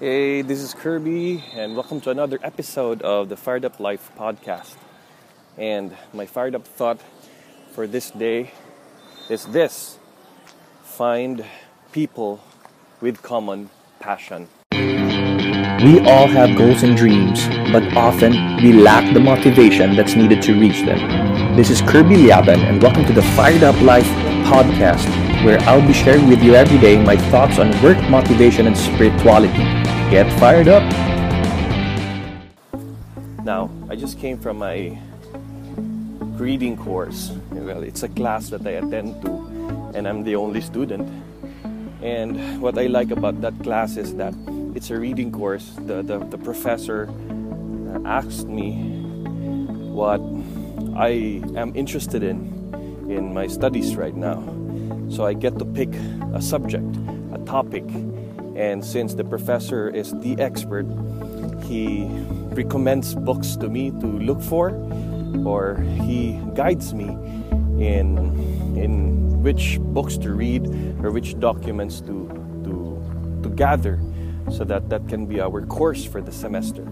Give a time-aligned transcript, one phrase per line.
[0.00, 4.74] Hey, this is Kirby, and welcome to another episode of the Fired Up Life podcast.
[5.56, 6.98] And my fired up thought
[7.70, 8.50] for this day
[9.30, 10.00] is this
[10.82, 11.44] find
[11.92, 12.42] people
[13.00, 13.70] with common
[14.00, 14.48] passion.
[14.72, 20.58] We all have goals and dreams, but often we lack the motivation that's needed to
[20.58, 21.54] reach them.
[21.54, 24.08] This is Kirby Llaban, and welcome to the Fired Up Life
[24.44, 25.06] podcast,
[25.44, 29.83] where I'll be sharing with you every day my thoughts on work, motivation, and spirituality.
[30.14, 30.84] Get fired up!
[33.42, 34.96] Now, I just came from my
[36.38, 37.32] reading course.
[37.50, 41.10] Well, it's a class that I attend to, and I'm the only student.
[42.00, 44.34] And what I like about that class is that
[44.76, 45.72] it's a reading course.
[45.78, 47.10] The, the, the professor
[48.06, 49.02] asked me
[49.90, 50.20] what
[50.94, 52.54] I am interested in
[53.10, 54.38] in my studies right now.
[55.10, 55.92] So I get to pick
[56.32, 56.86] a subject,
[57.34, 57.82] a topic,
[58.56, 60.86] and since the professor is the expert,
[61.64, 62.06] he
[62.54, 64.70] recommends books to me to look for,
[65.44, 67.08] or he guides me
[67.78, 68.18] in
[68.76, 70.66] in which books to read
[71.02, 72.28] or which documents to
[72.64, 73.00] to
[73.42, 73.98] to gather,
[74.50, 76.86] so that that can be our course for the semester.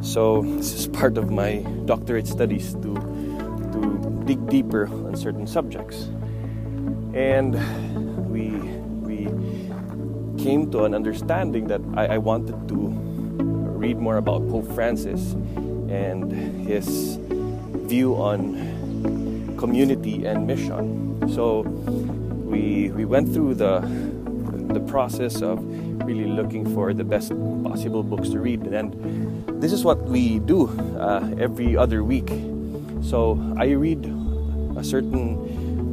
[0.00, 2.94] So this is part of my doctorate studies to
[3.72, 6.08] to dig deeper on certain subjects,
[7.14, 7.56] and
[10.44, 12.76] came to an understanding that I, I wanted to
[13.80, 15.32] read more about Pope Francis
[15.88, 16.30] and
[16.68, 17.16] his
[17.88, 21.16] view on community and mission.
[21.32, 21.62] So
[22.44, 23.80] we we went through the
[24.68, 25.64] the process of
[26.04, 27.32] really looking for the best
[27.64, 28.92] possible books to read, and
[29.62, 30.68] this is what we do
[31.00, 32.28] uh, every other week.
[33.00, 34.04] So I read
[34.76, 35.40] a certain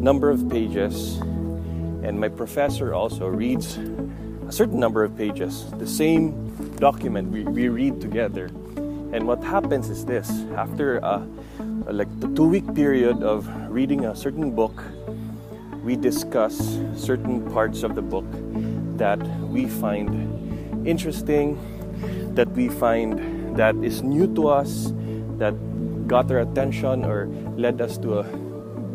[0.03, 1.23] number of pages,
[2.03, 3.79] and my professor also reads
[4.51, 8.47] a certain number of pages, the same document we, we read together.
[9.15, 11.23] And what happens is this after uh,
[11.87, 14.83] like the two week period of reading a certain book,
[15.85, 18.25] we discuss certain parts of the book
[18.97, 20.11] that we find
[20.85, 21.55] interesting,
[22.35, 24.91] that we find that is new to us,
[25.37, 25.55] that
[26.07, 28.23] got our attention or led us to a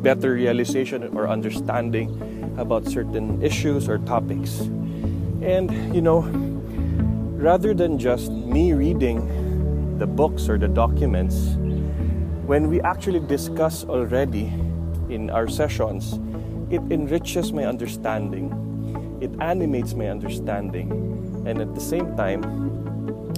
[0.05, 2.13] better realization or understanding
[2.59, 4.69] about certain issues or topics.
[5.43, 6.21] And you know,
[7.37, 11.57] rather than just me reading the books or the documents,
[12.47, 14.47] when we actually discuss already
[15.09, 16.19] in our sessions,
[16.71, 20.91] it enriches my understanding, it animates my understanding,
[21.47, 22.43] and at the same time,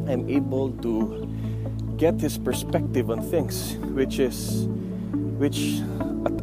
[0.08, 1.28] I'm able to
[1.96, 4.66] get his perspective on things, which is,
[5.36, 5.80] which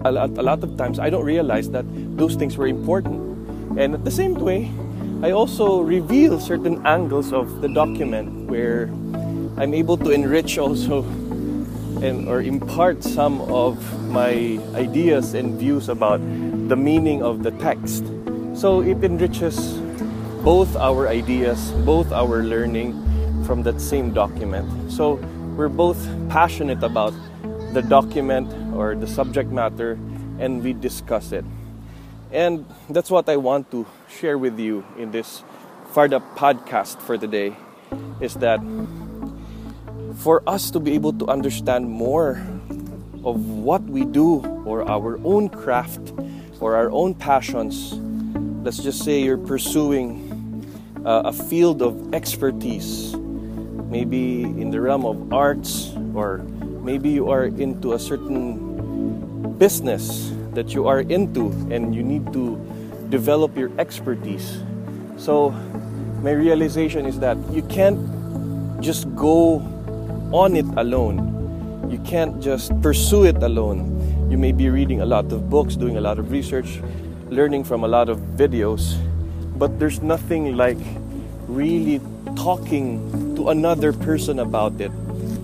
[0.03, 1.85] a, a, a lot of times I don't realize that
[2.17, 3.79] those things were important.
[3.79, 4.71] And at the same way,
[5.25, 8.93] I also reveal certain angles of the document where
[9.57, 11.01] I'm able to enrich also
[12.05, 13.73] and or impart some of
[14.05, 16.21] my ideas and views about
[16.69, 18.05] the meaning of the text.
[18.53, 19.57] So it enriches
[20.45, 22.93] both our ideas, both our learning
[23.45, 24.69] from that same document.
[24.91, 25.15] So
[25.57, 25.97] we're both
[26.29, 27.15] passionate about
[27.73, 29.97] the document or the subject matter
[30.37, 31.45] and we discuss it.
[32.35, 35.41] And that's what I want to share with you in this
[35.95, 37.55] Up podcast for today
[38.19, 38.59] is that
[40.19, 42.43] for us to be able to understand more
[43.23, 46.11] of what we do or our own craft
[46.59, 47.93] or our own passions,
[48.67, 50.19] let's just say you're pursuing
[51.05, 53.15] uh, a field of expertise,
[53.87, 56.39] maybe in the realm of arts, or
[56.83, 62.57] maybe you are into a certain business that you are into and you need to
[63.09, 64.57] develop your expertise.
[65.17, 65.51] So,
[66.21, 67.99] my realization is that you can't
[68.81, 69.61] just go
[70.33, 71.87] on it alone.
[71.89, 73.93] You can't just pursue it alone.
[74.31, 76.81] You may be reading a lot of books, doing a lot of research,
[77.29, 78.97] learning from a lot of videos,
[79.57, 80.79] but there's nothing like
[81.47, 82.01] really
[82.35, 84.91] talking to another person about it.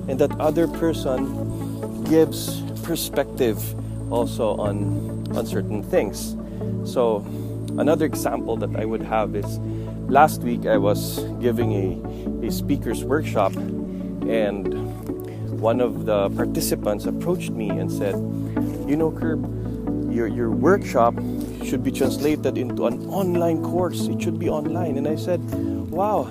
[0.08, 3.62] And that other person gives perspective
[4.12, 6.36] also on, on certain things.
[6.84, 7.26] So,
[7.78, 9.60] another example that I would have is
[10.10, 14.82] last week I was giving a, a speaker's workshop, and
[15.60, 18.16] one of the participants approached me and said,
[18.90, 19.42] You know, Kerb,
[20.12, 21.16] your, your workshop
[21.64, 24.08] should be translated into an online course.
[24.08, 24.98] It should be online.
[24.98, 25.40] And I said,
[25.92, 26.30] Wow,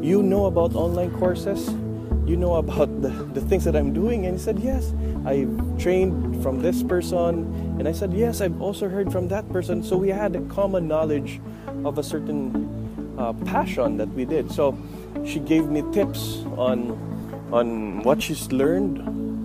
[0.00, 1.68] you know about online courses?
[2.32, 4.24] You know about the, the things that I'm doing?
[4.24, 4.94] And he said, Yes,
[5.26, 7.44] I've trained from this person.
[7.78, 9.82] And I said, Yes, I've also heard from that person.
[9.82, 11.42] So we had a common knowledge
[11.84, 14.50] of a certain uh, passion that we did.
[14.50, 14.78] So
[15.26, 16.96] she gave me tips on
[17.52, 18.96] on what she's learned,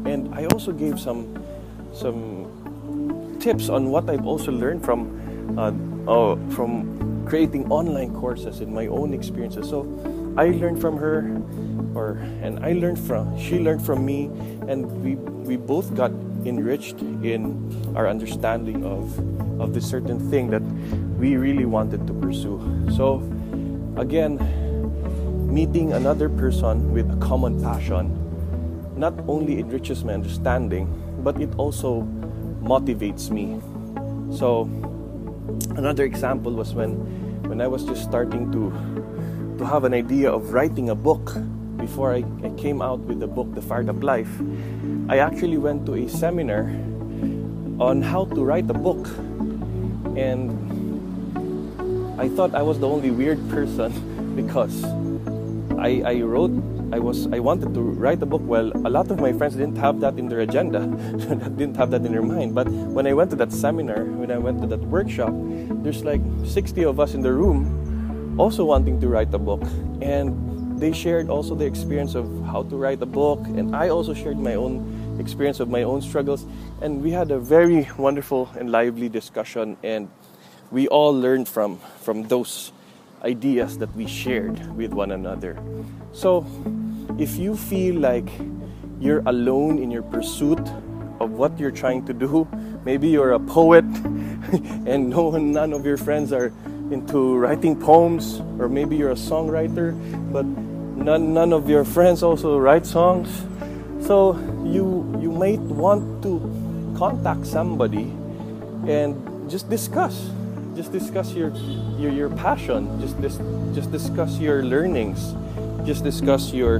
[0.07, 1.27] and I also gave some
[1.91, 2.47] some
[3.41, 5.11] tips on what I've also learned from
[5.59, 5.73] uh,
[6.07, 9.67] oh, from creating online courses in my own experiences.
[9.67, 9.83] So
[10.37, 11.35] I learned from her,
[11.95, 14.25] or and I learned from she learned from me,
[14.67, 16.11] and we we both got
[16.45, 19.11] enriched in our understanding of
[19.59, 20.61] of this certain thing that
[21.17, 22.59] we really wanted to pursue.
[22.95, 23.23] So
[23.97, 24.37] again,
[25.47, 28.13] meeting another person with a common passion
[28.97, 30.89] not only enriches my understanding,
[31.23, 32.01] but it also
[32.61, 33.61] motivates me.
[34.35, 34.65] So
[35.77, 36.97] another example was when
[37.47, 38.73] when I was just starting to
[39.57, 41.33] to have an idea of writing a book
[41.87, 44.29] before I, I came out with the book The Fired Up Life.
[45.07, 46.67] I actually went to a seminar
[47.79, 49.07] on how to write a book
[50.19, 50.51] and
[52.19, 53.95] I thought I was the only weird person
[54.35, 54.83] because
[55.79, 56.51] I, I wrote
[56.91, 58.41] I was I wanted to write a book.
[58.43, 60.79] Well, a lot of my friends didn't have that in their agenda,
[61.59, 62.55] didn't have that in their mind.
[62.55, 65.33] But when I went to that seminar, when I went to that workshop,
[65.83, 69.63] there's like 60 of us in the room, also wanting to write a book,
[70.01, 70.31] and
[70.77, 74.37] they shared also the experience of how to write a book, and I also shared
[74.37, 76.45] my own experience of my own struggles,
[76.81, 80.09] and we had a very wonderful and lively discussion, and
[80.71, 82.71] we all learned from from those
[83.23, 85.57] ideas that we shared with one another.
[86.13, 86.45] So,
[87.17, 88.29] if you feel like
[88.99, 90.61] you're alone in your pursuit
[91.19, 92.47] of what you're trying to do,
[92.85, 93.85] maybe you're a poet
[94.85, 96.53] and no one, none of your friends are
[96.91, 99.93] into writing poems, or maybe you're a songwriter,
[100.31, 103.29] but none, none of your friends also write songs.
[104.05, 106.39] So you you might want to
[106.97, 108.11] contact somebody
[108.87, 109.15] and
[109.49, 110.29] just discuss
[110.75, 111.49] just discuss your
[111.97, 113.37] your, your passion just dis,
[113.73, 115.33] just discuss your learnings
[115.85, 116.79] just discuss your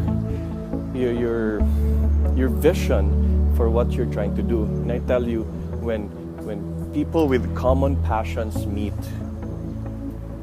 [0.93, 1.59] your your
[2.35, 3.09] your vision
[3.55, 5.43] for what you're trying to do and i tell you
[5.81, 6.09] when
[6.45, 6.61] when
[6.93, 8.93] people with common passions meet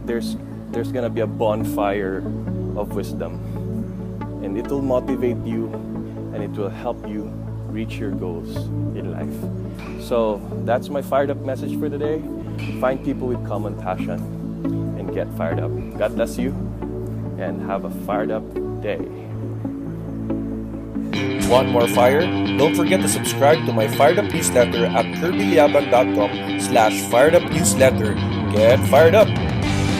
[0.04, 0.36] there's
[0.70, 2.18] there's gonna be a bonfire
[2.76, 3.40] of wisdom
[4.42, 5.72] and it will motivate you
[6.34, 7.22] and it will help you
[7.68, 8.56] reach your goals
[8.96, 12.22] in life so that's my fired up message for today
[12.80, 14.44] find people with common passion
[14.98, 15.70] and get fired up.
[15.98, 16.50] God bless you
[17.38, 18.44] and have a fired up
[18.82, 19.00] day.
[21.48, 22.22] Want more fire?
[22.56, 28.14] Don't forget to subscribe to my Fired Up newsletter at kirbyllaban.com slash fired up newsletter.
[28.50, 29.28] Get fired up!